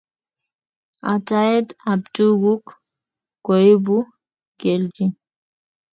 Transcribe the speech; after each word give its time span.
Ataet 1.11 1.67
ab 1.91 2.01
tuguk 2.15 2.65
koibu 3.45 3.97
keljin 4.59 5.13